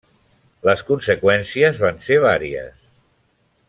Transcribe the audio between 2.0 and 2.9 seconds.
ser vàries.